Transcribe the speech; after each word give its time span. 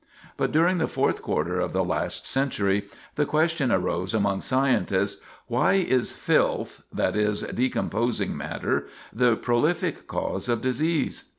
But 0.35 0.51
during 0.51 0.79
the 0.79 0.87
fourth 0.87 1.21
quarter 1.21 1.59
of 1.59 1.73
the 1.73 1.83
last 1.83 2.25
century 2.25 2.85
the 3.13 3.25
question 3.27 3.71
arose 3.71 4.15
among 4.15 4.41
scientists, 4.41 5.21
"Why 5.45 5.73
is 5.73 6.11
filth 6.11 6.81
that 6.91 7.15
is, 7.15 7.43
decomposing 7.43 8.35
matter 8.35 8.87
the 9.13 9.35
prolific 9.35 10.07
cause 10.07 10.49
of 10.49 10.59
disease?" 10.59 11.25